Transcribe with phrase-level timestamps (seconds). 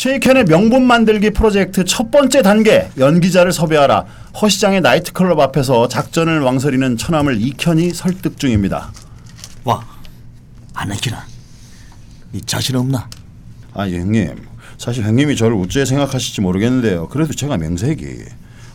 [0.00, 4.06] 최익현의 명분 만들기 프로젝트 첫 번째 단계 연기자를 섭외하라
[4.40, 8.94] 허 시장의 나이트클럽 앞에서 작전을 왕설이는 처남을 익현이 설득 중입니다.
[9.62, 9.84] 와,
[10.72, 11.22] 안 했기나.
[12.32, 13.10] 네 자신 없나?
[13.74, 14.36] 아 형님
[14.78, 17.08] 사실 형님이 저를 우째 생각하실지 모르겠는데요.
[17.08, 18.24] 그래도 제가 명색이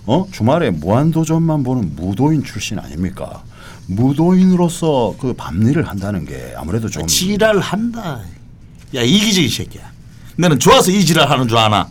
[0.06, 3.42] 어 주말에 무한도전만 보는 무도인 출신 아닙니까?
[3.88, 8.22] 무도인으로서 그 밤일을 한다는 게 아무래도 좀 지랄한다.
[8.94, 9.95] 야 이기적이 새끼야.
[10.38, 11.88] 너는 좋아서 이 지랄 하는 줄 아나?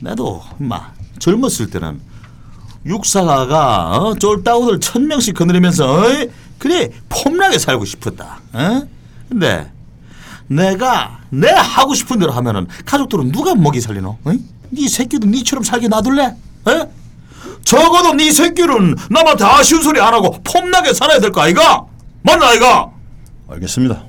[0.00, 2.00] 나도 마 젊었을 때는
[2.86, 4.14] 육사가가 어?
[4.14, 6.30] 쫄따구들 천 명씩 거느리면서 어이?
[6.58, 8.40] 그래 폼나게 살고 싶었다.
[8.52, 8.82] 어?
[9.28, 9.70] 근데
[10.46, 14.18] 내가 내 하고 싶은 대로 하면은 가족들은 누가 먹이 살리노?
[14.24, 14.38] 어이?
[14.70, 16.24] 네 새끼도 니처럼 살게 놔둘래?
[16.68, 16.88] 에?
[17.64, 21.84] 적어도 네 새끼는 남한테 아쉬운 소리 안 하고 폼나게 살아야 될 거 아이가?
[22.22, 22.90] 맞나 아이가?
[23.50, 24.04] 알겠습니다.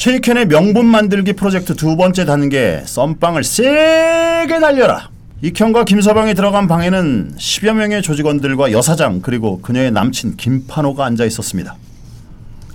[0.00, 5.10] 최익현의 명분 만들기 프로젝트 두 번째 단계 썸빵을 세게 날려라.
[5.42, 11.76] 익현과 김서방이 들어간 방에는 10여 명의 조직원들과 여사장 그리고 그녀의 남친 김판호가 앉아 있었습니다.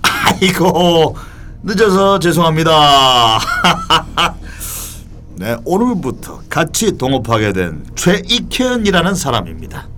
[0.02, 1.16] 아이고
[1.64, 3.40] 늦어서 죄송합니다.
[5.34, 9.88] 네 오늘부터 같이 동업하게 된 최익현이라는 사람입니다.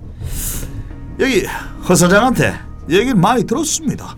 [1.19, 1.45] 여기
[1.87, 2.55] 허 사장한테
[2.89, 4.15] 얘기를 많이 들었습니다.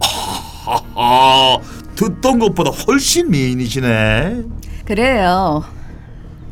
[1.96, 4.42] 듣던 것보다 훨씬 미인이시네.
[4.84, 5.64] 그래요.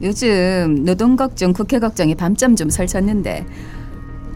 [0.03, 3.47] 요즘 노동 걱정, 국회 걱정이 밤잠 좀 설쳤는데,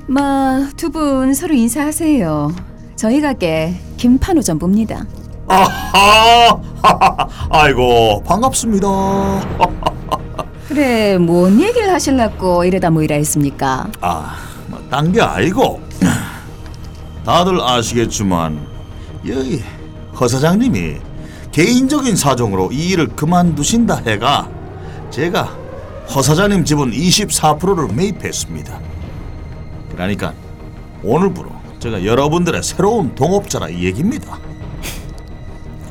[0.08, 2.54] 뭐두 분 서로 인사하세요.
[2.94, 5.04] 저희 가게 김판호 전부입니다.
[5.48, 6.60] 아하,
[7.50, 8.86] 아이고 반갑습니다.
[10.68, 13.88] 그래, 뭔 얘기를 하실라고 이러다 모이라 했습니까?
[14.00, 14.36] 아,
[14.90, 15.80] 딴 게 아니고
[17.24, 18.60] 다들 아시겠지만
[19.28, 19.62] 여기
[20.18, 20.96] 허 사장님이
[21.52, 24.48] 개인적인 사정으로 이 일을 그만두신다 해가
[25.10, 25.56] 제가
[26.14, 28.80] 허 사장님 지분 24%를 매입했습니다.
[29.92, 30.34] 그러니까
[31.02, 34.38] 오늘부로 제가 여러분들의 새로운 동업자라 이 얘기입니다.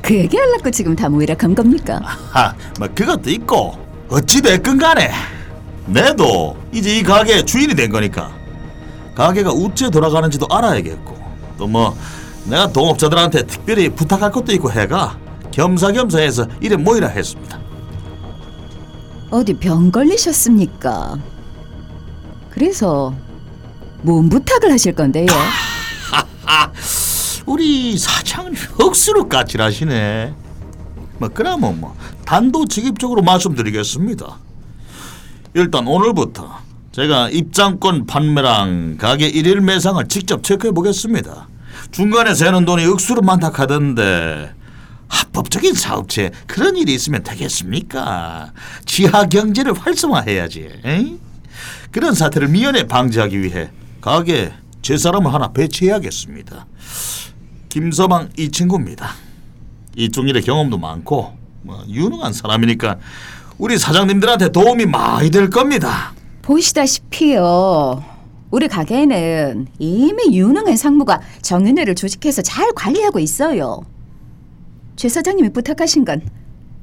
[0.01, 1.99] 그 얘기 하려고 지금 다 모이라 간 겁니까?
[2.31, 3.75] 하, 뭐 그것도 있고
[4.09, 5.11] 어찌 됐건 간에
[5.87, 8.31] 내도 이제 이 가게의 주인이 된 거니까
[9.15, 11.15] 가게가 우째 돌아가는지도 알아야겠고
[11.57, 11.95] 또 뭐
[12.45, 15.17] 내가 동업자들한테 특별히 부탁할 것도 있고 해가
[15.51, 17.59] 겸사겸사해서 이래 모이라 했습니다.
[19.31, 21.17] 어디 병 걸리셨습니까?
[22.49, 23.13] 그래서
[24.01, 25.25] 뭔 부탁을 하실 건데요?
[27.45, 30.33] 우리 사장님 억수로 까칠하시네.
[31.17, 31.95] 뭐 그러면 뭐
[32.25, 34.37] 단도직입적으로 말씀드리겠습니다.
[35.53, 36.59] 일단 오늘부터
[36.91, 41.47] 제가 입장권 판매랑 가게 일일 매상을 직접 체크해 보겠습니다.
[41.95, 44.53] 중간에 새는 돈이 억수로 많다 하던데
[45.07, 48.51] 합법적인 사업체 그런 일이 있으면 되겠습니까?
[48.85, 50.81] 지하 경제를 활성화해야지.
[50.83, 51.17] 에이?
[51.91, 53.69] 그런 사태를 미연에 방지하기 위해
[54.01, 54.51] 가게
[54.81, 56.65] 제 사람을 하나 배치해야겠습니다.
[57.69, 59.11] 김서방 이 친구입니다.
[59.95, 62.97] 이쪽 일에 경험도 많고 뭐 유능한 사람이니까
[63.57, 66.13] 우리 사장님들한테 도움이 많이 될 겁니다.
[66.41, 68.14] 보시다시피요.
[68.55, 73.81] 우리 가게에는 이미 유능한 상무가 정윤회를 조직해서 잘 관리하고 있어요.
[74.95, 76.21] 최 사장님이 부탁하신 건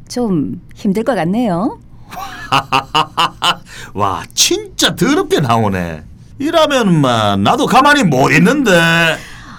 [0.06, 1.80] 좀 힘들 것 같네요.
[3.94, 6.02] 와 진짜 더럽게 나오네.
[6.38, 8.70] 이라면 마 나도 가만히 못 있는데.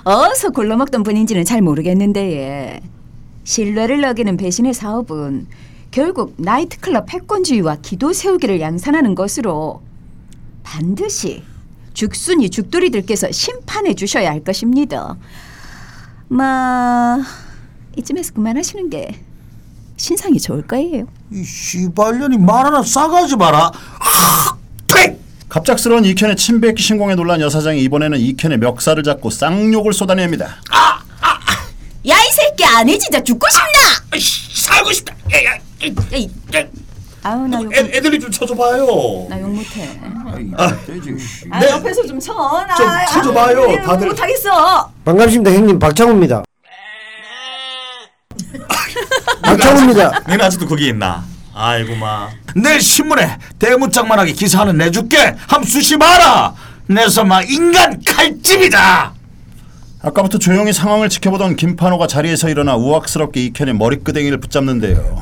[0.04, 2.82] 어서 굴러먹던 분인지는 잘 모르겠는데 예.
[3.46, 5.48] 신뢰를 어기는 배신의 사업은
[5.90, 9.82] 결국 나이트클럽 패권주의와 기도 세우기를 양산하는 것으로
[10.62, 11.42] 반드시
[11.94, 15.16] 죽순이 죽돌이들께서 심판해 주셔야 할 것입니다.
[16.28, 17.20] 마
[17.98, 19.20] 이쯤에서 그만하시는 게
[19.98, 21.06] 신상이 좋을 거예요.
[21.32, 23.72] 이 씨발년이 말 하나 싸가지 마라.
[24.00, 25.18] 하, 퇴!
[25.48, 30.58] 갑작스러운 익현의 침뱉기 신공에 놀란 여사장이 이번에는 익현의 멱살을 잡고 쌍욕을 쏟아냅니다.
[32.06, 34.06] 야이 새끼 안해 진짜 죽고 싶나?
[34.12, 35.16] 아이씨, 살고 싶다.
[35.32, 35.54] 야, 야.
[35.54, 36.66] 야,
[37.24, 38.86] 아우 나욕 애, 애들이 좀 쳐줘봐요.
[39.30, 39.98] 나욕 못해.
[40.58, 40.66] 아,
[41.52, 41.70] 아, 네.
[41.72, 42.34] 옆에서 좀 쳐.
[42.68, 44.08] 나좀 쳐줘봐요, 다들.
[44.10, 44.92] 못하겠어.
[45.06, 46.44] 반갑습니다 형님 박창호입니다
[49.42, 51.24] 박창호입니다 너는 아직도 거기 있나?
[51.54, 52.30] 아이고 마.
[52.56, 55.36] 내일 신문에 대문짝만하게 기사 하나 내줄게.
[55.48, 56.54] 함 수시 마라.
[56.88, 59.14] 내서마 인간 칼집이다.
[60.02, 65.20] 아까부터 조용히 상황을 지켜보던 김판호가 자리에서 일어나 우악스럽게 익현의 머리끄댕이를 붙잡는데요.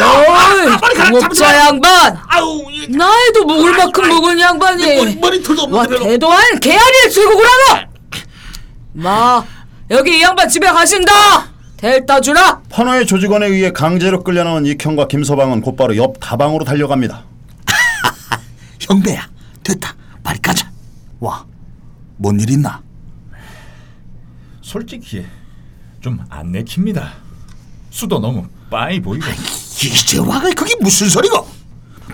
[0.00, 0.64] 아내 머리카락 돌려.
[0.64, 2.18] 어이, 머리카락 동업자 양반!
[2.28, 6.04] 아우 이- 나이도 먹을 만큼 먹은 양반이 내 머리 머리 털도 와 없는데 별로.
[6.04, 7.86] 대도한 개아리를 들고 그러노!
[8.94, 9.44] 마
[9.90, 11.52] 여기 이 양반 집에 가신다!
[11.76, 12.60] 델다 주라.
[12.70, 17.24] 판호의 조직원에 의해 강제로 끌려나온 이형과 김서방은 곧바로 옆 다방으로 달려갑니다.
[18.80, 19.28] 형배야
[19.64, 20.70] 됐다 빨리 가자
[21.20, 22.80] 와뭔 일 있나
[24.60, 25.24] 솔직히
[26.00, 27.10] 좀 안 내킵니다.
[27.90, 29.24] 수도 너무 빠이 보이고
[29.88, 31.46] 이제 와가 그게 무슨 소리고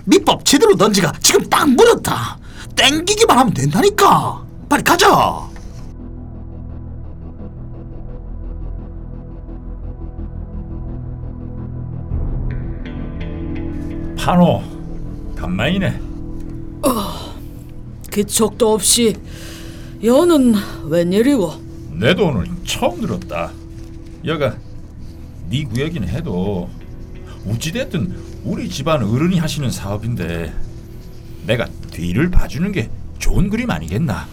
[0.05, 2.39] 밑밥 제대로 던지가 지금 딱 물었다
[2.77, 5.49] 땡기기만 하면 된다니까 빨리 가자
[14.17, 14.63] 판호
[15.37, 16.01] 간만이네.
[18.13, 19.17] 기척도 없이
[20.03, 20.55] 여는
[20.85, 21.53] 웬일이고?
[21.93, 23.51] 내도 오늘 처음 들었다.
[24.25, 24.55] 여가
[25.49, 26.69] 네 구역이긴 해도
[27.47, 28.15] 어찌됐든
[28.45, 30.53] 우리 집안 어른이 하시는 사업인데
[31.47, 34.27] 내가 뒤를 봐주는 게 좋은 그림 아니겠나?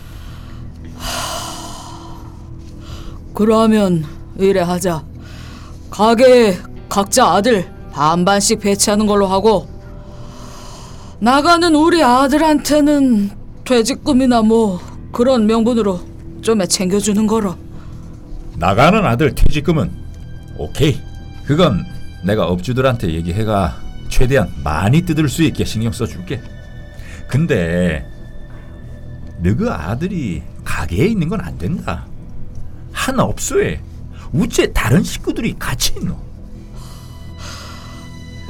[3.33, 4.05] 그러면
[4.37, 5.03] 이래 하자.
[5.89, 6.57] 가게에
[6.89, 9.67] 각자 아들 반반씩 배치하는 걸로 하고
[11.19, 13.31] 나가는 우리 아들한테는
[13.63, 14.79] 퇴직금이나 뭐
[15.11, 16.01] 그런 명분으로
[16.41, 17.55] 좀에 챙겨주는 거로.
[18.57, 19.91] 나가는 아들 퇴직금은
[20.57, 20.99] 오케이.
[21.45, 21.85] 그건
[22.25, 23.77] 내가 업주들한테 얘기해가
[24.09, 26.41] 최대한 많이 뜯을 수 있게 신경 써줄게.
[27.27, 28.05] 근데
[29.39, 32.05] 너그 아들이 가게에 있는 건 안 된다.
[32.91, 33.81] 한 업소에
[34.31, 36.17] 우째 다른 식구들이 같이 있노.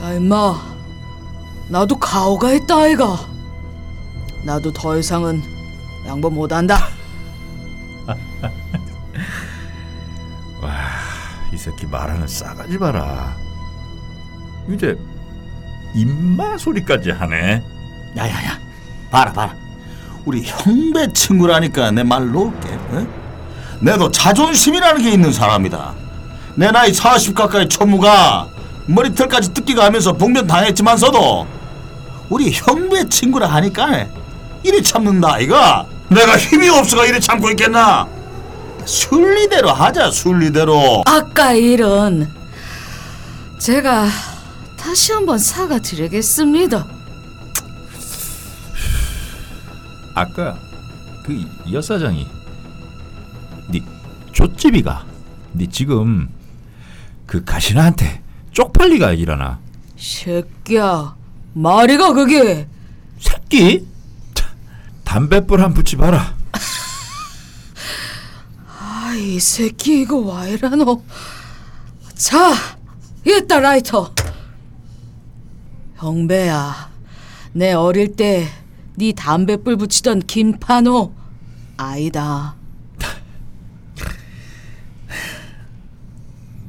[0.02, 0.76] 야 임마
[1.70, 3.18] 나도 가오가 있다 아이가
[4.46, 5.42] 나도 더 이상은
[6.06, 6.78] 양보 못한다
[11.52, 13.36] 이 새끼 말하는 싸가지 봐라.
[14.72, 14.96] 이제
[15.94, 17.64] 입마 소리까지 하네.
[18.18, 18.60] 야야야
[19.12, 19.54] 봐라 봐라.
[20.26, 23.08] 우리 형배 친구라니까 내 말 놓을게 어?
[23.80, 25.94] 내도 자존심이라는 게 있는 사람이다.
[26.56, 28.48] 내 나이 40 가까이 초무가
[28.88, 31.46] 머리털까지 뜯기가 하면서 봉변 당했지만서도
[32.30, 34.08] 우리 형배 친구라 하니까
[34.64, 38.08] 이리 참는다 이가 내가 힘이 없어가 이리 참고 있겠나?
[38.86, 41.04] 순리대로 하자 순리대로.
[41.06, 42.28] 아까 일은
[43.60, 44.08] 제가
[44.86, 46.86] 다시 한번 사과드리겠습니다.
[50.14, 50.60] 아까
[51.26, 52.28] 그 여사장이
[53.70, 53.82] 네
[54.32, 55.04] 족집이가
[55.54, 56.30] 네 지금
[57.26, 58.22] 그 가시나한테
[58.52, 59.60] 쪽팔리가 일어나?
[59.98, 61.16] 새끼야
[61.54, 62.68] 말이가 그게?
[63.20, 63.88] 새끼?
[64.36, 64.48] 차,
[65.04, 66.36] 담뱃불 한 붙이 봐라.
[68.80, 71.04] 아이 새끼 이거 와 이라노?
[72.14, 72.54] 자
[73.26, 74.14] 이따 라이터
[76.06, 76.92] 형배야.
[77.54, 78.46] 내 어릴 때
[78.98, 81.14] 네 담배불 붙이던 김판호.
[81.78, 82.56] 아이다.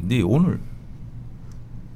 [0.01, 0.61] 네 오늘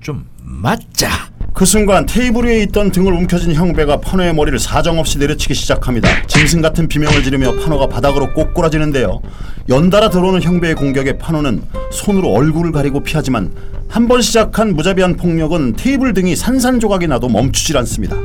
[0.00, 1.29] 좀 맞자
[1.60, 6.08] 그 순간 테이블 위에 있던 등을 움켜쥔 형배가 판호의 머리를 사정없이 내려치기 시작합니다.
[6.26, 9.20] 짐승 같은 비명을 지르며 판호가 바닥으로 꼬꾸라지는데요.
[9.68, 11.60] 연달아 들어오는 형배의 공격에 판호는
[11.92, 13.52] 손으로 얼굴을 가리고 피하지만
[13.88, 18.16] 한 번 시작한 무자비한 폭력은 테이블 등이 산산조각이 나도 멈추질 않습니다.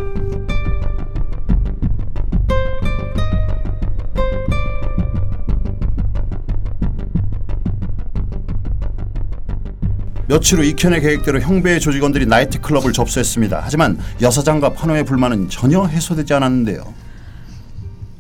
[10.28, 13.62] 며칠 후 익현의 계획대로 형배의 조직원들이 나이트클럽을 접수했습니다.
[13.64, 16.94] 하지만 여사장과 판호의 불만은 전혀 해소되지 않았는데요.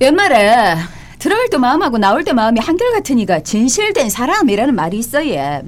[0.01, 0.75] 연말에
[1.17, 5.63] 들어갈 때 마음하고 나올 때 마음이 한결같으니까 진실된 사람이라는 말이 있어요.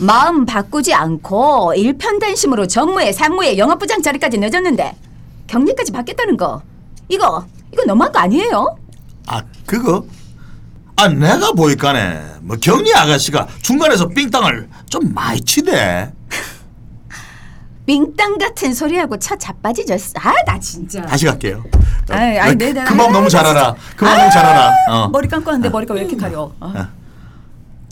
[0.00, 4.94] 마음 바꾸지 않고 일편단심으로 정무에 상무에 영업부장 자리까지 늦었는데
[5.46, 6.62] 경리까지 받겠다는 거
[7.08, 8.76] 이거 이거 너무한 거 아니에요?
[9.26, 10.04] 아 그거?
[10.96, 16.12] 아 내가 보니까네 뭐 경리 아가씨가 중간에서 삥땅을 좀 많이 치대
[17.86, 20.12] 빙땅 같은 소리하고 차 자빠지졌어.
[20.16, 21.00] 아 나 진짜.
[21.02, 21.64] 다시 갈게요
[22.10, 23.46] 어, 아이, 아이, 네, 네, 그 마음 아이, 너무 잘.
[23.46, 25.08] 알아 그 마음 너무 잘 알아 어.
[25.08, 26.52] 머리 감고 왔는데 머리가 왜 이렇게 가려?
[26.60, 26.72] 어.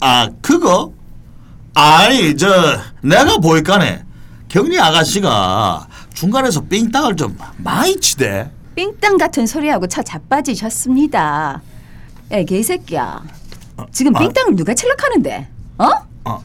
[0.01, 0.91] 아 그거?
[1.73, 4.03] 아니 저 내가 보니까네
[4.49, 11.61] 경리 아가씨가 중간에서 삥땅을 좀 많이 치대 빙땅 같은 소리하고 차 자빠지셨습니다.
[12.31, 13.23] 야 개새끼야.
[13.91, 14.19] 지금 아.
[14.19, 15.47] 빙땅을 누가 찰락하는데?
[15.79, 15.89] 어?
[16.25, 16.43] 어.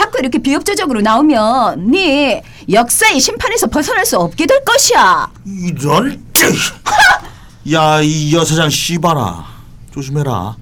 [0.00, 2.42] 자꾸 이렇게 비협조적으로 나오면 네
[2.72, 5.28] 역사의 심판에서 벗어날 수 없게 될 것이야.
[5.44, 6.24] 이런
[7.70, 9.44] 야이 여사장 씨발아
[9.92, 10.56] 조심해라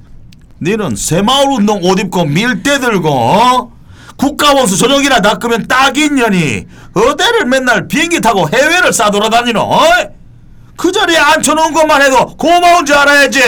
[0.59, 3.71] 너는 새마을 운동 옷 입고 밀대 들고 어?
[4.17, 9.81] 국가원수 저녁이나 닦으면 딱이냐니 어디를 맨날 비행기 타고 해외를 싸돌아다니노 어?
[10.77, 13.39] 그 자리에 앉혀놓은 것만 해도 고마운 줄 알아야지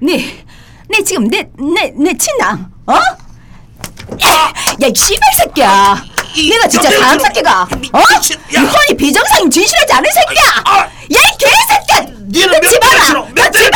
[0.00, 0.44] 네,
[0.88, 2.94] 네 지금 내 내 내 친남, 어?
[4.82, 6.04] 야, 이 씨발 새끼야.
[6.48, 7.62] 내가 진짜 사람 새끼가.
[7.62, 7.98] 어?
[8.52, 10.46] 이혼이 비정상인 진실하지 않은 새끼야.
[10.76, 12.16] 야, 이 개새끼야.
[12.28, 12.60] 니는.
[12.60, 13.28] 놓지 마라.
[13.28, 13.68] 놓지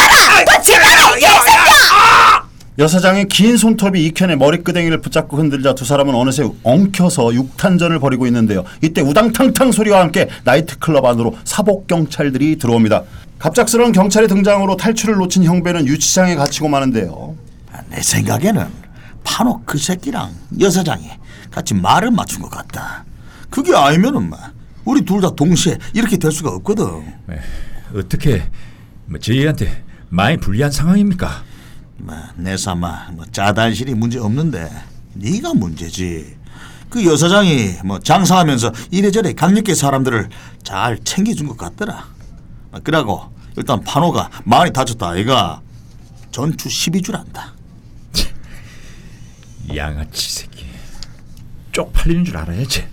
[0.78, 2.44] 마라, 이 개새끼야.
[2.76, 8.64] 여사장의 긴 손톱이 이현의 머리끄댕이를 붙잡고 흔들자 두 사람은 어느새 엉켜서 육탄전을 벌이고 있는데요.
[8.82, 13.02] 이때 우당탕탕 소리와 함께 나이트클럽 안으로 사복 경찰들이 들어옵니다.
[13.38, 17.36] 갑작스러운 경찰의 등장으로 탈출을 놓친 형배는 유치장에 갇히고 마는데요.
[17.72, 18.66] 아, 내 생각에는
[19.24, 21.10] 판호 그 새끼랑 여사장이
[21.50, 23.04] 같이 말을 맞춘 것 같다.
[23.50, 24.52] 그게 아니면은 막
[24.84, 26.84] 우리 둘 다 동시에 이렇게 될 수가 없거든.
[27.30, 27.40] 에,
[27.98, 28.48] 어떻게
[29.06, 31.42] 뭐 저희한테 많이 불리한 상황입니까?
[31.98, 34.70] 뭐내 삼아 뭐 짜단실이 문제 없는데
[35.14, 36.36] 네가 문제지.
[36.90, 40.28] 그 여사장이 뭐 장사하면서 이래저래 강력계 사람들을
[40.62, 42.06] 잘 챙겨준 것 같더라.
[42.70, 45.60] 뭐 그러고 일단 판호가 많이 다쳤다 아이가
[46.30, 47.52] 전투 12주란다.
[49.74, 50.64] 양아치 새끼
[51.72, 52.84] 쪽팔리는 줄 알아야지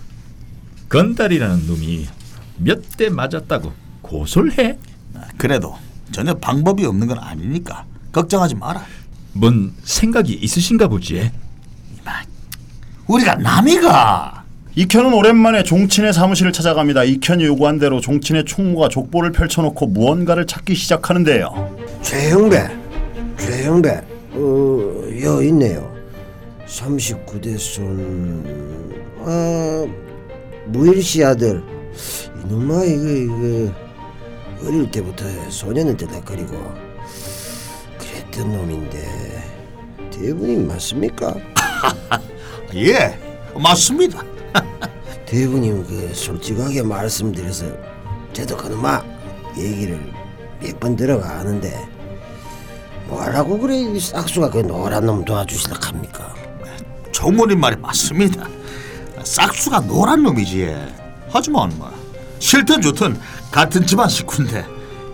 [0.89, 2.07] 건달이라는 놈이
[2.57, 4.77] 몇 대 맞았다고 고소를 해?
[5.37, 5.75] 그래도
[6.11, 8.83] 전혀 방법이 없는 건 아니니까 걱정하지 마라.
[9.33, 11.31] 뭔 생각이 있으신가 보지
[13.07, 14.43] 우리가 남이가
[14.75, 17.03] 이현은 오랜만에 종친의 사무실을 찾아갑니다.
[17.03, 21.77] 이현이 요구한 대로 종친의 총무가 족보를 펼쳐놓고 무언가를 찾기 시작하는데요.
[22.01, 22.69] 최영배,
[23.37, 24.01] 최영배,
[24.33, 25.90] 어, 여 있네요.
[26.71, 29.85] 39대 손, 아,
[30.67, 31.61] 무일씨 아들.
[32.45, 33.73] 이놈아 이거 이거
[34.65, 36.57] 어릴 때부터 소년을 때다거리고
[37.99, 39.43] 그랬던 놈인데
[40.11, 41.35] 대부님 맞습니까?
[42.75, 43.17] 예
[43.53, 44.23] 맞습니다.
[45.25, 47.65] 대부님 그 솔직하게 말씀드려서
[48.33, 49.03] 저도 그놈아
[49.57, 49.99] 얘기를
[50.61, 51.73] 몇 번 들어가는데
[53.07, 56.33] 뭐라고 그래 이 싹수가 그 노란 놈 도와주실라 합니까?
[57.21, 58.47] 총무님 말이 맞습니다.
[59.23, 60.75] 싹수가 노란 놈이지.
[61.29, 61.93] 하지만 뭐
[62.39, 63.15] 싫든 좋든
[63.51, 64.65] 같은 집안 식구인데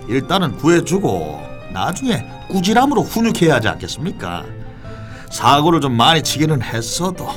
[0.07, 1.41] 일단은 구해주고
[1.73, 4.45] 나중에 꾸지람으로 훈육해야 하지 않겠습니까?
[5.29, 7.27] 사고를 좀 많이 치기는 했어도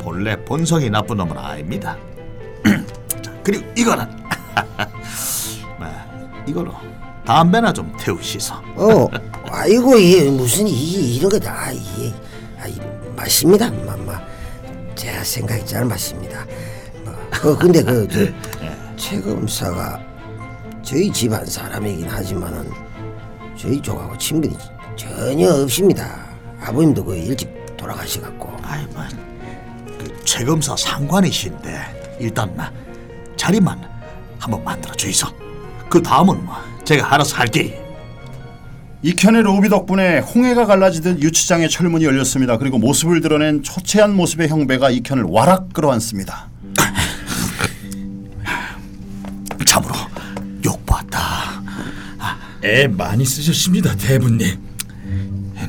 [0.00, 1.96] 본래 본성이 나쁜 놈은 아닙니다.
[3.22, 4.04] 자, 그리고 이거는
[5.78, 5.86] 뭐,
[6.44, 6.74] 이걸로
[7.24, 8.52] 담배나 좀 태우시소.
[8.74, 9.08] 어,
[9.48, 12.12] 아이고 이 무슨 이 이런 아, 이
[13.16, 14.20] 맞습니다, 마 마.
[14.94, 16.46] 제가 생각이 잘 맞습니다.
[17.04, 17.14] 뭐,
[17.52, 18.26] 어, 근데 그 저,
[18.96, 20.00] 최 검사가
[20.82, 22.70] 저희 집안 사람이긴 하지만은
[23.56, 24.56] 저희 쪽하고 친분이
[24.96, 26.26] 전혀 없습니다.
[26.60, 28.52] 아버님도 그 일찍 돌아가시갖고.
[28.62, 32.64] 아이 뭐그 최검사 상관이신데 일단 뭐
[33.36, 33.80] 자리만
[34.38, 35.26] 한번 만들어 주이소.
[35.88, 36.54] 그 다음은 뭐
[36.84, 37.82] 제가 알아서 할게.
[39.02, 42.56] 이현의 로비 덕분에 홍해가 갈라지듯 유치장의 철문이 열렸습니다.
[42.58, 46.48] 그리고 모습을 드러낸 초췌한 모습의 형배가 이현을 와락 끌어안습니다.
[49.66, 49.94] 참으로
[50.64, 51.62] 욕봤다.
[52.64, 54.58] 애 많이 쓰셨습니다 대부님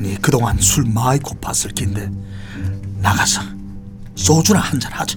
[0.00, 2.10] 니 그동안 술 많이 고팠을 낀데
[3.00, 3.42] 나가서
[4.16, 5.16] 소주나 한 잔 하자.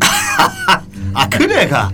[1.14, 1.90] 아 그래가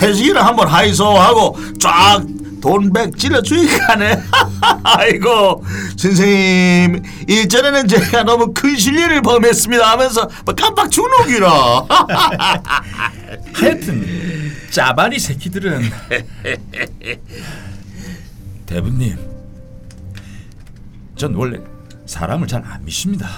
[0.00, 2.22] 회식이나 한번 하이소 하고 쫙
[2.60, 4.22] 돈백 찔러주니까네.
[4.84, 5.64] 아이고
[5.96, 11.50] 선생님 일전에는 제가 너무 큰 실례를 범했습니다 하면서 뭐 깜빡 주눅이라.
[13.54, 15.80] 하여튼 짜바리 새끼들은
[18.66, 19.16] 대부님
[21.16, 21.58] 전 원래
[22.06, 23.28] 사람을 잘 안 믿습니다.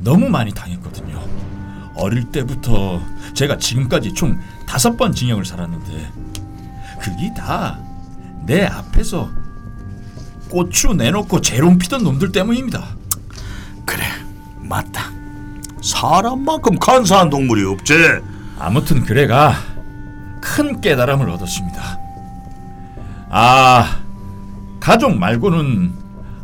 [0.00, 1.22] 너무 많이 당했거든요
[1.94, 3.00] 어릴 때부터
[3.34, 6.12] 제가 지금까지 총 다섯 번 징역을 살았는데
[7.00, 7.78] 그게 다
[8.46, 9.30] 내 앞에서
[10.48, 12.82] 고추 내놓고 재롱 피던 놈들 때문입니다
[13.86, 14.02] 그래
[14.58, 15.04] 맞다
[15.82, 17.94] 사람만큼 간사한 동물이 없지
[18.58, 19.54] 아무튼 그래가
[20.42, 21.98] 큰 깨달음을 얻었습니다.
[23.30, 24.00] 아,
[24.80, 25.92] 가족 말고는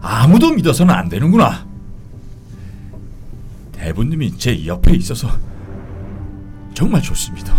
[0.01, 1.66] 아무도 믿어서는 안 되는구나.
[3.77, 5.29] 대부님이 제 옆에 있어서
[6.75, 7.55] 정말 좋습니다.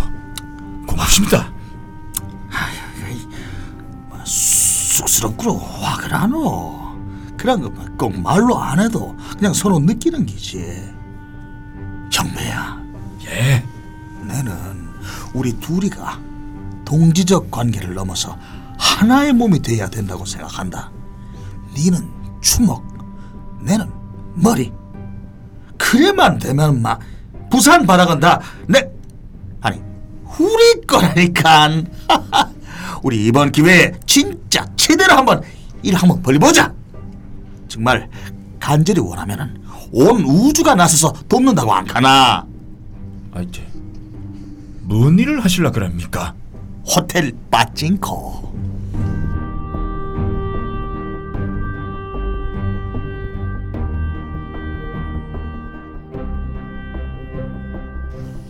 [0.88, 1.54] 고맙습니다.
[4.24, 6.96] 쑥스럽구로 화를 안어
[7.38, 10.58] 그런 거꼭 말로 안 해도 그냥 서로 느끼는 기지.
[12.12, 12.82] 형배야.
[13.28, 13.64] 예,
[14.22, 14.90] 나는
[15.34, 16.20] 우리 둘이가
[16.84, 18.38] 동지적 관계를 넘어서
[18.80, 20.92] 하나의 몸이 돼야 된다고 생각한다.
[21.76, 22.10] 니는
[22.42, 22.84] 주먹
[23.60, 23.92] 내는
[24.34, 24.74] 머리
[25.88, 27.00] 그래만 되면 막
[27.50, 28.92] 부산 바닥은 다내
[29.62, 29.82] 아니
[30.38, 31.70] 우리 거라니까
[33.04, 35.42] 우리 이번 기회에 진짜 제대로 한번
[35.84, 36.74] 일 한번 벌려보자.
[37.70, 38.10] 정말
[38.60, 39.62] 간절히 원하면은
[39.94, 42.46] 온 우주가 나서서 돕는다고 안 가나.
[43.34, 43.66] 아이제
[44.82, 46.34] 뭔 일을 하실라 그럽니까?
[46.86, 48.54] 호텔 빠찡코.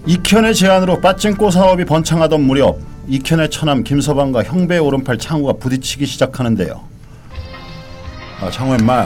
[0.07, 6.81] 이현의 제안으로 빠찡꼬 사업이 번창하던 무렵 이현의 처남 김서방과 형배의 오른팔 창우가 부딪히기 시작하는데요.
[8.39, 9.05] 아 창우 임마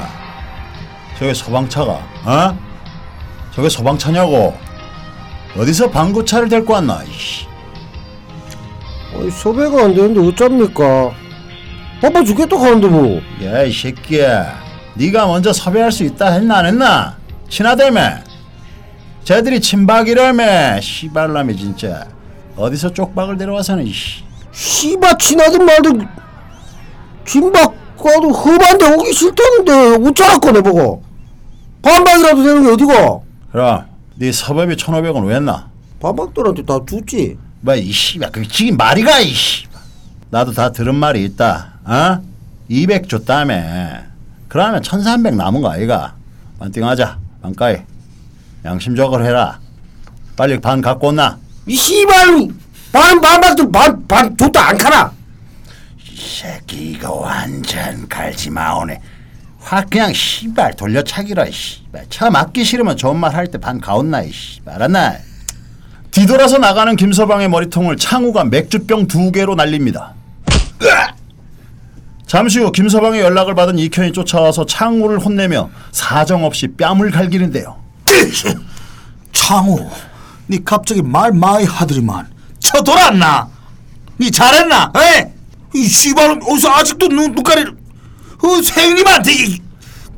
[1.17, 2.57] 저게 서방차가 어?
[3.55, 4.55] 저게 서방차냐고
[5.57, 7.47] 어디서 방구차를 데리고 왔나 이씨.
[9.15, 11.11] 아이, 섭외가 안 되는데 어쩝니까?
[11.99, 13.19] 바빠 죽겠다 하는데 뭐.
[13.43, 14.59] 야이 새끼야
[14.93, 17.17] 네가 먼저 섭외할 수 있다 했나 안 했나
[17.49, 18.30] 친하다며
[19.23, 20.81] 쟤들이 친박이라며.
[20.81, 22.07] 씨발람이 진짜.
[22.57, 24.23] 어디서 쪽박을 데려와서는 이씨.
[24.51, 26.07] 씨바 친하든 말든
[27.25, 31.03] 진박 가도 험한데 오기 싫다는데 어쩌라고 내보고.
[31.81, 33.25] 반박이라도 되는 게 어디고?
[33.51, 33.85] 그럼
[34.15, 35.69] 네 섭외비 1500원 왜 했나?
[36.01, 37.37] 반박들한테 다 줬지.
[37.61, 39.65] 뭐 이씨발 그게 지금 말이가 이씨
[40.31, 42.21] 나도 다 들은 말이 있다 어?
[42.69, 43.53] 200 줬다며.
[44.47, 46.15] 그러면 1300 남은 거 아이가?
[46.59, 47.77] 반띵하자 반가이
[48.65, 49.59] 양심적으로 해라.
[50.35, 51.37] 빨리 반 갖고 온나?
[51.67, 52.47] 이 씨발!
[52.91, 55.11] 반 반박들 반반 줬다 안 카나?
[55.97, 58.99] 이 새끼 이거 완전 갈지 마오네.
[59.59, 62.05] 확 그냥 씨발 돌려차기라 씨발.
[62.09, 64.75] 차 맞기 싫으면 좋은 말 할 때 반 가온나 이 씨발.
[64.75, 65.15] 알았나.
[66.11, 70.13] 뒤돌아서 나가는 김서방의 머리통을 창우가 맥주병 두 개로 날립니다.
[72.27, 77.80] 잠시 후 김서방의 연락을 받은 이현이 쫓아와서 창우를 혼내며 사정없이 뺨을 갈기는데요
[79.31, 79.89] 창우,
[80.49, 82.27] 니 갑자기 말 많이 하더니만
[82.59, 83.47] 쳐돌았나?
[84.19, 84.91] 니 잘했나?
[84.97, 85.33] 에?
[85.73, 88.47] 이 씨발은 어디서 아직도 눈, 눈가리를 어,
[89.29, 89.61] 이...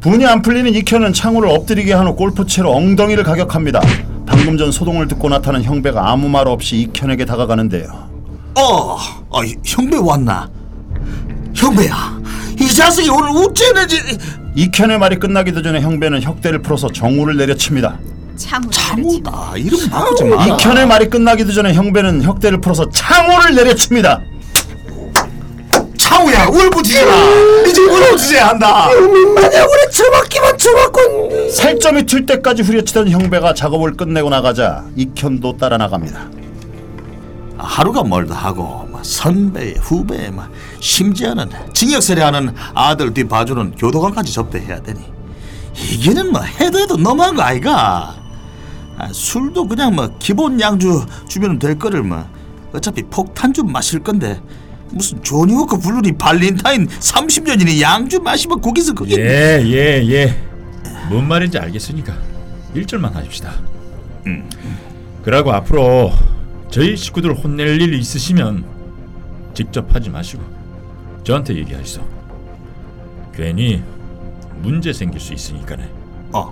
[0.02, 3.80] 분이 안 풀리는 이현은 창우를 엎드리게 한 후 골프채로 엉덩이를 가격합니다
[4.26, 8.10] 방금 전 소동을 듣고 나타난 형배가 아무 말 없이 이현에게 다가가는데요
[8.56, 8.98] 어,
[9.30, 10.50] 어, 형배 왔나?
[11.56, 12.20] 형배야,
[12.60, 14.00] 이 자식이 오늘 어째는지
[14.56, 17.98] 이현의 말이 끝나기도 전에 형배는 혁대를 풀어서 정우를 내려칩니다.
[18.36, 20.46] 창우 창우다 이름 바꾸지 마.
[20.46, 24.22] 이현의 말이 끝나기도 전에 형배는 혁대를 풀어서 창우를 내려칩니다.
[25.98, 27.12] 창우야 울부짖어라.
[27.68, 28.90] 이제 울부짖어야 한다.
[28.90, 36.30] 민만에 우리 처박기만 처박고 살점이 튈 때까지 후려치던 형배가 작업을 끝내고 나가자 이현도 따라 나갑니다.
[37.64, 40.46] 하루가 멀다 하고 뭐 선배 후배 뭐
[40.80, 45.00] 심지어는 징역살이하는 아들 뒤 봐주는 교도관까지 접대해야 되니
[45.76, 48.16] 이게는 뭐 해도 해도 너무한 거 아이가
[48.98, 52.26] 아, 술도 그냥 뭐 기본 양주 주면 될 거를 뭐
[52.74, 54.40] 어차피 폭탄주 마실 건데
[54.92, 60.36] 무슨 조니 워커 블루니 발렌타인 30년이니 양주 마시면 거기서 그게 예, 예, 예.
[61.10, 62.14] 뭔 말인지 알겠으니까
[62.76, 63.52] 일절만 하십시다.
[65.24, 66.12] 그러고 앞으로
[66.74, 68.66] 저희 식구들 혼낼 일 있으시면
[69.54, 70.42] 직접 하지 마시고
[71.24, 72.02] 저한테 얘기하시오.
[73.32, 73.84] 괜히
[74.64, 75.88] 문제 생길 수 있으니까네.
[76.32, 76.52] 어,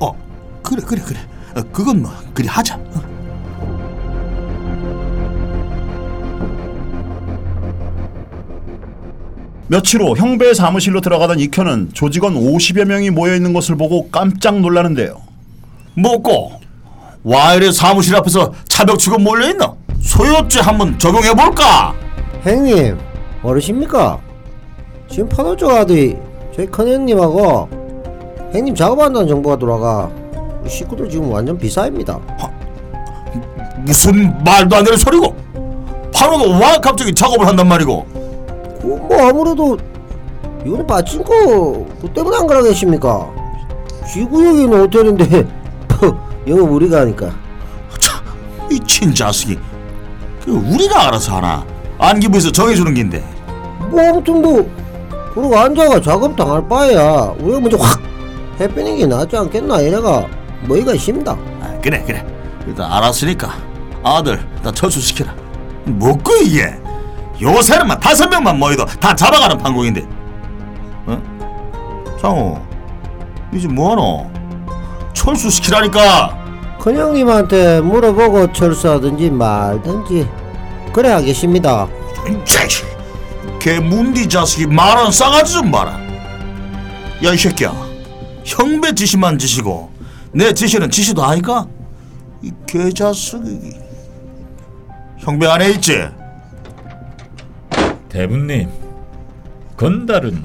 [0.00, 1.20] 어, 그래, 그래, 그래.
[1.54, 2.76] 어, 그건 뭐 그리 하자.
[2.76, 3.02] 어.
[9.66, 15.20] 며칠 후 형배의 사무실로 들어가던 이현은 조직원 50여 명이 모여 있는 것을 보고 깜짝 놀라는데요.
[15.94, 16.57] 뭐고?
[17.24, 19.74] 와이래 사무실 앞에서 차벽 치고 몰려 있나?
[20.00, 21.92] 소요죄 한번 적용해 볼까?
[22.42, 22.98] 형님
[23.42, 24.18] 어르십니까?
[25.08, 26.16] 지금 파노조 아들이
[26.54, 27.68] 저희 큰 형님하고
[28.52, 30.10] 형님 작업한다는 정보가 돌아가
[30.66, 32.18] 식구들 지금 완전 비사입니다
[33.84, 35.34] 무슨 말도 안 되는 소리고?
[36.14, 38.06] 파노가 와 갑자기 작업을 한단 말이고?
[38.80, 39.76] 그뭐 아무래도
[40.64, 41.34] 이거는 빠친코
[42.00, 43.30] 뭐 때문에 안 그러겠습니까?
[44.12, 45.57] 지구역에는 호텔인데
[46.48, 47.30] 영업 우리가 하니까
[48.00, 48.22] 참,
[48.70, 49.58] 이 친자식이.
[50.44, 51.64] 그 우리가 알아서 하나?
[51.98, 53.24] 안기부에서 정해주는 긴데.
[53.90, 54.70] 뭐 아무튼 뭐
[55.34, 58.00] 그러고 앉아가 작업 당할 바에야 우리가 먼저 확
[58.60, 60.26] 해빼는 게 낫지 않겠나 이래가
[60.62, 62.26] 뭐이가 있습니다 아, 그래, 그래.
[62.66, 63.52] 일단 알았으니까
[64.02, 65.34] 아들 다 철수시켜라.
[65.84, 66.74] 뭐고 이게?
[67.40, 70.06] 요새는 막 다섯 명만 모여도 다 잡아가는 판국인데.
[71.06, 71.22] 어?
[72.20, 72.60] 장호,
[73.52, 74.30] 이제 뭐하노?
[75.14, 76.36] 철수시키라니까.
[76.92, 80.26] 큰형님한테 물어보고 철수하든지 말든지
[80.90, 81.86] 그래 하겠습니다
[82.46, 82.86] 자식,
[83.60, 85.98] 걔 문디 자식이 말하는 싸가지 좀 봐라.
[87.22, 87.72] 야 이 새끼야,
[88.44, 89.90] 형배 지시만 지시고
[90.32, 91.66] 내 지시는 지시도 아니까?
[92.42, 93.72] 이 개자식이
[95.18, 96.06] 형배 안에 있지?
[98.08, 98.68] 대부님,
[99.76, 100.42] 건달은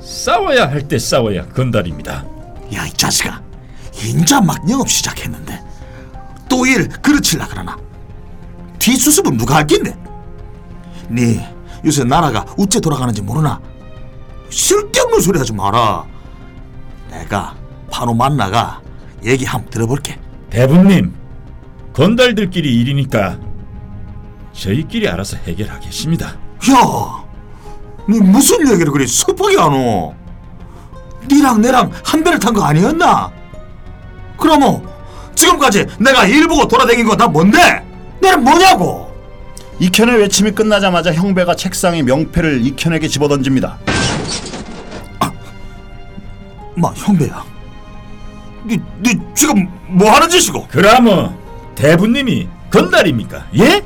[0.00, 2.24] 싸워야 할 때 싸워야 건달입니다.
[2.74, 3.40] 야 이 자식아
[4.02, 5.62] 인자 막 영업 시작했는데
[6.48, 7.76] 또 일 그르칠라 그러나
[8.78, 9.96] 뒷수습은 누가 할긴데
[11.08, 11.54] 네
[11.84, 13.60] 요새 나라가 우째 돌아가는지 모르나
[14.50, 16.04] 쓸데없는 소리 하지 마라
[17.10, 17.54] 내가
[17.90, 18.80] 바로 만나가
[19.24, 20.18] 얘기 한번 들어볼게
[20.50, 21.14] 대부님,
[21.92, 23.38] 건달들끼리 일이니까
[24.52, 26.26] 저희끼리 알아서 해결하겠습니다.
[26.28, 27.24] 야,
[28.08, 30.14] 니 무슨 얘기를 그리 섭하게 하노?
[31.28, 33.32] 니랑 내랑 한 배를 탄 거 아니었나?
[34.38, 34.86] 그러면
[35.34, 37.58] 지금까지 내가 일 보고 돌아다닌 건 다 뭔데?
[38.20, 39.12] 나는 뭐냐고?
[39.80, 43.78] 이현의 외침이 끝나자마자 형배가 책상에 명패를 이현에게 집어던집니다.
[46.76, 47.44] 마 형배야,
[48.66, 50.66] 니, 니 지금 뭐 하는 짓이고?
[50.68, 51.36] 그라면
[51.76, 53.46] 대부님이 건달입니까?
[53.58, 53.80] 예?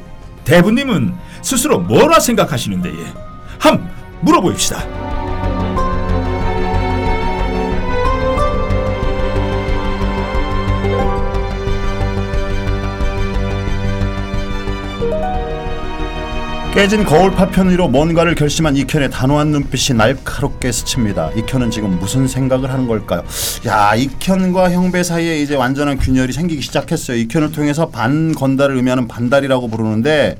[0.45, 3.13] 대부님은 스스로 뭐라 생각하시는데 예?
[3.59, 3.91] 함
[4.23, 4.87] 물어봅시다.
[16.79, 21.33] 깨진 거울 파편 위로 뭔가를 결심한 이현의 단호한 눈빛이 날카롭게 스칩니다.
[21.33, 23.25] 이현은 지금 무슨 생각을 하는 걸까요?
[23.67, 27.17] 야, 이현과 형배 사이에 이제 완전한 균열이 생기기 시작했어요.
[27.17, 30.39] 이현을 통해서 반 건달을 의미하는 반달이라고 부르는데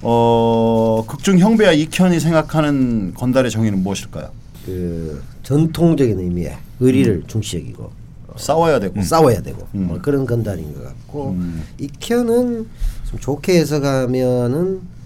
[0.00, 4.30] 어, 극중 형배와 이현이 생각하는 건달의 정의는 무엇일까요?
[4.64, 7.92] 그 전통적인 의미의 의리를 중시 여기고
[8.38, 11.36] 싸워야 되고 싸워야 되고 뭐 그런 건달인 것 같고
[11.76, 12.66] 익현은
[13.10, 14.96] 좀 좋게 해석하면은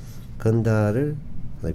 [0.43, 1.15] 건달을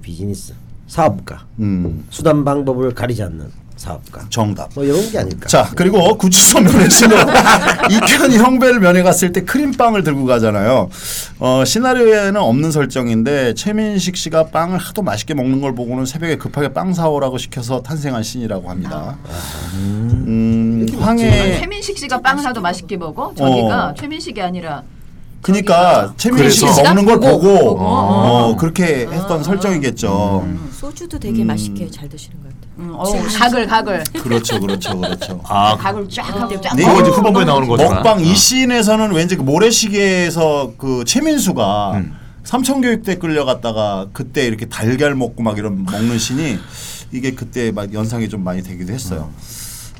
[0.01, 0.53] 비즈니스
[0.87, 4.69] 사업가 음, 수단 방법을 가리지 않는 사업가 정답.
[4.73, 7.15] 뭐 이런 게 아닐까 자 그리고 구치소 면회시는
[7.91, 10.89] 이현이 형배를 면회 갔을 때 크림빵을 들고 가잖아요.
[11.39, 16.93] 어, 시나리오에는 없는 설정인데 최민식 씨가 빵을 하도 맛있게 먹는 걸 보고는 새벽에 급하게 빵
[16.93, 19.15] 사오라고 시켜서 탄생한 신이라고 합니다.
[19.75, 23.31] 음, 황해 최민식 씨가 빵을 하도 맛있게 먹어?
[23.37, 23.93] 저기가 어.
[23.93, 24.83] 최민식이 아니라
[25.41, 26.83] 그러니까 최민식이 그래서?
[26.83, 27.85] 먹는 걸 보고, 보고, 보고.
[27.85, 30.47] 어, 그렇게 했던 설정이겠죠.
[30.71, 32.57] 소주도 되게 맛있게 잘 드시는 것 같아요.
[32.79, 35.41] 음, 어, 가글 가글 그렇죠, 그렇죠, 그렇죠.
[35.47, 37.95] 아, 가글 쫙 하고 쫙 네, 이거 이제 후반부에 나오는 거잖아.
[37.95, 42.15] 먹방 이 씬에서는 왠지 그 모래시계에서 그 최민수가 음.
[42.43, 46.57] 삼천교육대 끌려갔다가 그때 이렇게 달걀 먹고 막 이런 먹는 씬이
[47.11, 49.29] 이게 그때 막 연상이 좀 많이 되기도 했어요.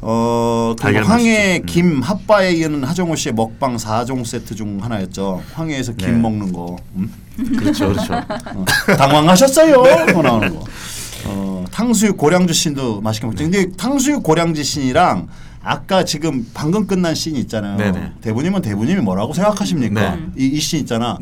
[0.01, 1.57] 어, 그리고 달걀 황해.
[1.59, 1.65] 음.
[1.65, 5.43] 김 핫바에 이은 하정우 씨의 먹방 4종 세트 중 하나였죠.
[5.53, 6.17] 황해에서 김 네.
[6.17, 6.75] 먹는 거.
[6.95, 7.11] 음?
[7.57, 8.13] 그렇죠, 그렇죠.
[8.15, 8.65] 어,
[8.97, 10.13] 당황하셨어요?
[10.13, 10.65] 뭐 나오는 거.
[11.25, 13.43] 어, 탕수육 고량주 씬도 맛있게 먹죠.
[13.43, 15.27] 근데 탕수육 고량주 씬이랑
[15.63, 17.77] 아까 지금 방금 끝난 씬이 있잖아요.
[17.77, 18.13] 네네.
[18.21, 20.15] 대부님은 대부님이 뭐라고 생각하십니까?
[20.15, 20.27] 네.
[20.37, 21.17] 이씬 있잖아.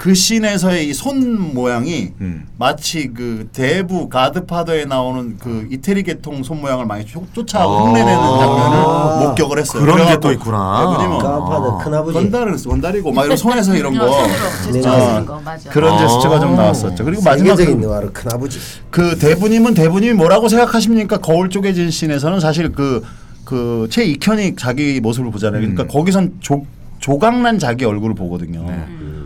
[0.00, 0.04] 네.
[0.04, 2.46] 그 씬에서의 이 손 모양이 음.
[2.58, 7.66] 마치 그 대부 가드파더에 나오는 그 이태리 계통 손 모양을 많이 쫓- 쫓아 아.
[7.66, 9.82] 흉내내는 장면을 목격을 했어요.
[9.82, 10.86] 그런 게 또 있구나.
[10.90, 15.70] 대부님은 가파도 큰아버지 건달은 건달이고 막 이런 손에서 이런 거 어, 거 맞아.
[15.70, 15.98] 그런 아.
[15.98, 17.04] 제스처가 좀 나왔었죠.
[17.04, 18.58] 그리고 마지막 그, 큰아버지
[18.90, 21.18] 그 대부님은 대부님이 뭐라고 생각하십니까?
[21.18, 23.02] 거울 쪼개진 씬에서는 사실 그
[23.42, 25.60] 그 최익현이 자기 모습을 보잖아요.
[25.60, 26.64] 그러니까 거기선 조,
[27.00, 28.64] 조각난 자기 얼굴을 보거든요.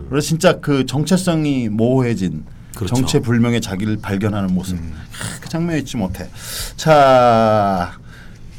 [0.09, 2.43] 그래서 진짜 그 정체성이 모호해진
[2.75, 2.95] 그렇죠.
[2.95, 4.77] 정체 불명의 자기를 발견하는 모습.
[4.77, 6.27] 하, 그 장면 잊지 못해.
[6.75, 7.93] 자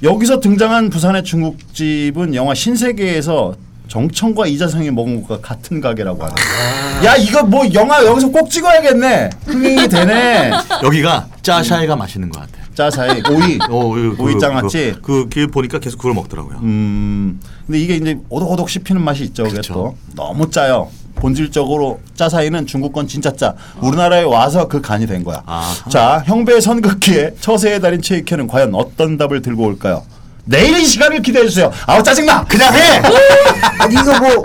[0.03, 3.57] 여기서 등장한 부산의 중국집은 영화 신세계에서
[3.89, 6.35] 정청과 이자성이 먹은 것과 같은 가게라고 하네.
[7.07, 9.31] 야 이거 뭐 영화 여기서 꼭 찍어야겠네.
[9.47, 10.51] 흥행이 되네.
[10.83, 12.67] 여기가 짜샤이가 맛있는 것 같아.
[12.75, 13.59] 짜사이 오이.
[13.71, 14.97] 어, 그, 오이 장아찌.
[15.03, 16.59] 그, 길 보니까 계속 그걸 먹더라고요.
[16.63, 17.41] 음.
[17.67, 19.45] 근데 이게 이제 오독오독 씹히는 맛이 있죠.
[19.45, 19.73] 그쵸.
[19.73, 20.91] 또 너무 짜요.
[21.17, 23.55] 본질적으로 짜사이는 중국 건 진짜 짜.
[23.81, 25.43] 우리나라에 와서 그 간이 된 거야.
[25.47, 25.91] 아하.
[25.91, 30.05] 자, 형배의 선긋기에 처세의 달인 최익현은 과연 어떤 답을 들고 올까요?
[30.45, 31.73] 내일 이 시간을 기대해 주세요.
[31.87, 32.45] 아우 짜증나.
[32.45, 33.03] 그냥 해.
[33.81, 34.43] 아니 이거 뭐